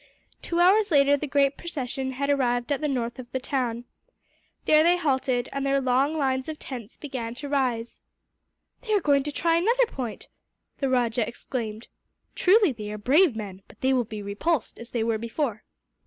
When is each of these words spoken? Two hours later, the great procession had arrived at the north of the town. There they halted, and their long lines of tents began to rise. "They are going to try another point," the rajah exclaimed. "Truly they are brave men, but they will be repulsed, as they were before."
Two 0.41 0.59
hours 0.59 0.89
later, 0.89 1.15
the 1.15 1.27
great 1.27 1.57
procession 1.59 2.13
had 2.13 2.27
arrived 2.31 2.71
at 2.71 2.81
the 2.81 2.87
north 2.87 3.19
of 3.19 3.31
the 3.31 3.39
town. 3.39 3.85
There 4.65 4.81
they 4.81 4.97
halted, 4.97 5.47
and 5.53 5.63
their 5.63 5.79
long 5.79 6.17
lines 6.17 6.49
of 6.49 6.57
tents 6.57 6.97
began 6.97 7.35
to 7.35 7.47
rise. 7.47 7.99
"They 8.81 8.93
are 8.95 8.99
going 8.99 9.21
to 9.21 9.31
try 9.31 9.57
another 9.57 9.85
point," 9.85 10.27
the 10.79 10.89
rajah 10.89 11.27
exclaimed. 11.27 11.87
"Truly 12.33 12.71
they 12.71 12.91
are 12.91 12.97
brave 12.97 13.35
men, 13.35 13.61
but 13.67 13.81
they 13.81 13.93
will 13.93 14.03
be 14.03 14.23
repulsed, 14.23 14.79
as 14.79 14.89
they 14.89 15.03
were 15.03 15.19
before." 15.19 15.65